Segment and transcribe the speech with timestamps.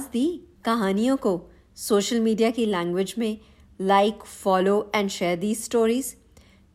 [0.00, 0.26] आवाज़ दी
[0.64, 1.30] कहानियों को।
[1.76, 3.38] सोशल मीडिया की लैंग्वेज में
[3.80, 6.14] like follow and share the stories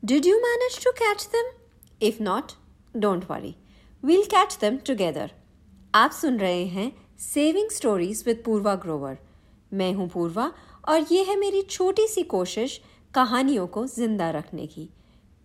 [0.03, 1.49] did you manage to catch them
[2.01, 2.51] if not
[2.95, 3.55] don't worry
[4.03, 5.31] we'll catch them together
[5.93, 9.17] आप सुन रहे हैं saving stories with Purva Grover
[9.73, 10.51] मैं हूँ पूर्वा
[10.89, 12.79] और ये है मेरी छोटी सी कोशिश
[13.13, 14.89] कहानियों को ज़िंदा रखने की।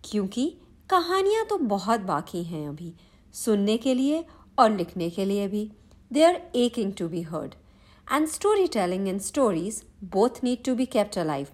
[0.03, 0.49] क्योंकि
[0.89, 2.93] कहानियाँ तो बहुत बाकी हैं अभी,
[3.33, 4.25] सुनने के लिए
[4.57, 5.69] और लिखने के लिए भी।
[6.11, 7.53] They are aching to be heard
[8.11, 11.47] and story telling and stories both need to be kept alive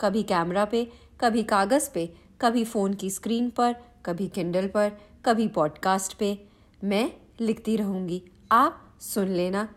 [0.00, 2.06] कभी कैमरा पे कभी कागज़ पे
[2.40, 3.76] कभी फ़ोन की स्क्रीन पर
[4.06, 4.92] कभी किंडल पर
[5.24, 6.46] कभी पॉडकास्ट पे।
[6.84, 9.68] मैं लिखती रहूँगी। आप सुन लेना।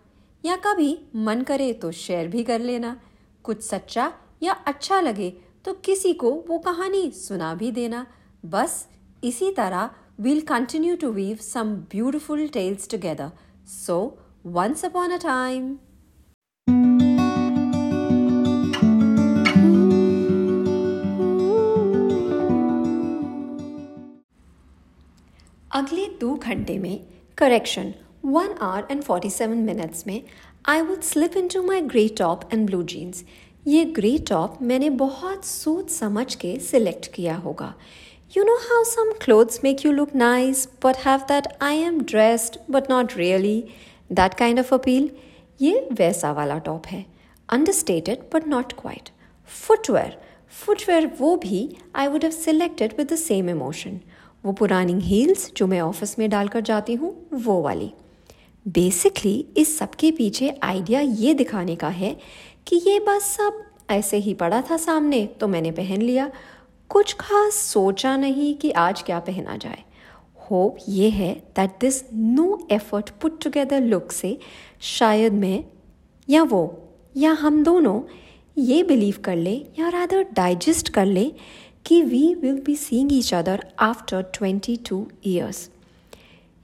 [0.46, 3.02] या कभी मन करे तो शेयर भी कर लेना।
[3.44, 4.14] कुछ सच्चा
[4.44, 5.30] या अच्छा लगे
[5.66, 8.08] तो किसी को वो कहानी सुना भी देना।
[8.46, 8.88] बस
[9.24, 9.90] इसी तरह
[10.22, 13.30] we'll continue to weave some beautiful tales together.
[13.78, 14.04] So,
[14.56, 15.74] once upon a time.
[25.76, 27.00] अगले दो घंटे में
[27.38, 27.94] correction
[28.26, 30.22] one hour and forty seven minutes में
[30.66, 33.24] I would slip into my grey top and blue jeans
[33.68, 37.74] ये ग्रे टॉप मैंने बहुत सोच समझ के सिलेक्ट किया होगा।
[38.38, 42.60] You know how some clothes make you look nice but have that I am dressed
[42.72, 43.64] but not really
[44.12, 45.10] that kind of appeal
[45.62, 47.06] ये वैसा वाला टॉप है।
[47.50, 49.10] Understated but not quite
[49.68, 50.18] footwear
[50.66, 54.00] footwear वो भी I would have selected with the same emotion
[54.46, 57.92] वो पुरानी heels जो मैं ऑफ़िस में डालकर जाती हूँ, वो वाली।
[58.66, 62.16] बेसिकली इस सब के पीछे आइडिया ये दिखाने का है
[62.68, 66.32] कि ये बस सब ऐसे ही पड़ा था सामने तो मैंने पहन लिया।
[66.90, 69.84] कुछ खास सोचा नहीं कि आज क्या पहना जाए।
[70.52, 74.38] होप ये है that this no effort put together look से
[74.82, 75.64] शायद मैं
[76.30, 76.82] या वो,
[77.18, 78.02] या हम दोनों
[78.58, 81.32] ये बिलीव कर ले या रादर डाइजेस्ट कर ले
[81.86, 85.70] कि we will be seeing each other after twenty two years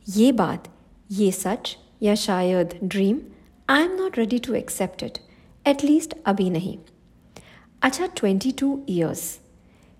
[0.07, 0.63] ये बात,
[1.11, 3.19] ये सच या शायद dream
[3.69, 5.17] I am not ready to accept it
[5.65, 6.77] at least अभी नहीं।
[7.81, 9.23] अच्छा twenty two years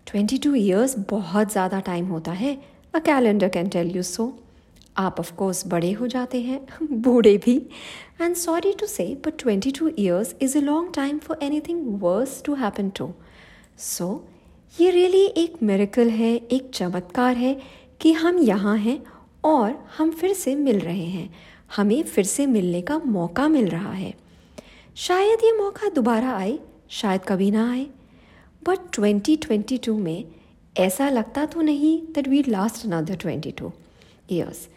[0.08, 2.56] twenty two years बहुत ज़्यादा टाइम होता है
[2.96, 4.34] a calendar can tell you so
[4.98, 6.60] आप ऑफ़ कोर्स बड़े हो जाते हैं,
[7.02, 7.56] बूढ़े भी।
[8.22, 12.42] And sorry to say but twenty two years is a long time for anything worse
[12.46, 13.14] to happen to
[13.78, 14.10] so
[14.80, 17.54] ये रियली एक मेरिकल है, एक चमत्कार है
[18.02, 18.98] कि हम यहाँ हैं
[19.44, 21.30] और हम फिर से मिल रहे हैं।
[21.76, 24.14] हमें फिर से मिलने का मौका मिल रहा है।
[24.96, 26.58] शायद ये मौका दोबारा आए,
[26.90, 27.86] शायद कभी ना आए।
[28.64, 30.24] बट 2022 में
[30.76, 33.72] ऐसा लगता तो नहीं that we last another 22
[34.32, 34.68] years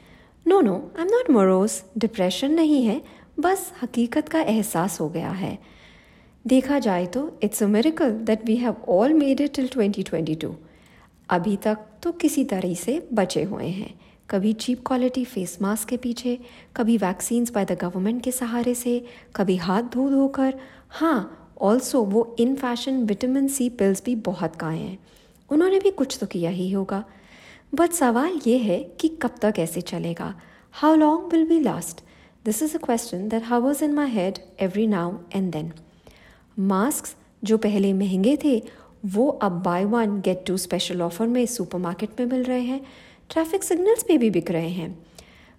[0.47, 3.00] no no I am not morose depression नहीं है,
[3.41, 5.59] बस हकीकत का एहसास हो गया है।
[6.44, 10.53] देखा जाए तो it's a miracle that we have all made it till 2022
[11.28, 13.94] अभी तक तो किसी तरह से बचे हुए हैं।
[14.31, 16.38] कभी चीप क्वालिटी फेस मास्क के पीछे,
[16.77, 19.05] कभी वैक्सीन्स बाय द गवर्नमेंट के सहारे से,
[19.37, 20.55] कभी हाथ धो धोकर।
[20.91, 24.99] हाँ ऑल्सो वो in fashion vitamin C pills भी बहुत खाए हैं।
[25.50, 27.05] उन्होंने भी कुछ तो किया ही होगा।
[27.75, 30.34] बट सवाल ये है कि कब तक ऐसे चलेगा?
[30.72, 32.05] How long will be last
[32.44, 35.72] this is a question that hovers in my head every now and then
[36.59, 37.05] mask
[37.45, 38.63] जो पहले महँगे थे,
[39.07, 42.81] वो अब buy one get two special offer में सुपरमार्केट में मिल रहे हैं।
[43.31, 44.99] ट्रैफ़िक सिग्नल्स पे भी बिक रहे हैं।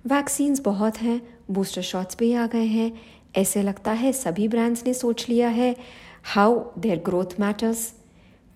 [0.07, 3.01] वैक्सीन्स बहुत हैं बूस्टर शॉट्स भी आ गए हैं।
[3.35, 5.75] ऐसे लगता है सभी ब्रांड्स ने सोच लिया है
[6.23, 7.93] हाउ देयर ग्रोथ मैटर्स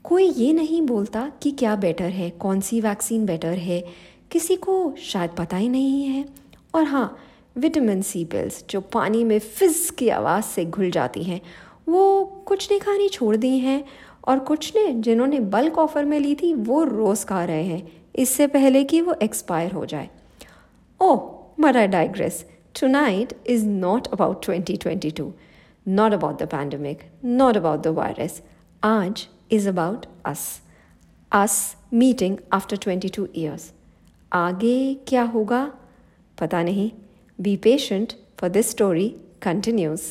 [0.03, 3.85] कोई ये नहीं बोलता कि क्या बेटर है, कौन सी वैक्सीन बेटर है।
[4.31, 6.25] किसी को शायद पता ही नहीं है।
[6.75, 7.17] और हाँ
[7.57, 11.41] विटामिन सी पिल्स जो पानी में फिज की आवाज़ से घुल जाती हैं
[11.89, 13.83] वो कुछ ने खानी छोड़ दी हैं।
[14.27, 18.47] और कुछ ने, जिन्होंने बल्क ऑफ़र में ली थी, वो रोज़ खा रहे हैं। इससे
[18.47, 20.09] पहले कि वो एक्सपायर हो जाए।
[21.01, 21.19] ओह
[21.59, 22.45] but I digress
[22.87, 25.33] tonight is not about twenty twenty two
[25.87, 28.41] not about the pandemic not about the virus
[28.83, 30.61] आज is about us
[31.31, 33.71] us meeting after twenty two years
[34.33, 35.73] आगे क्या होगा?
[36.41, 36.91] पता नहीं.
[37.41, 40.01] Be patient for this story continues